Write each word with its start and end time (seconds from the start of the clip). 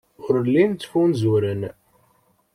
Ur 0.25 0.35
llin 0.45 0.71
ttfunzuren. 0.73 1.61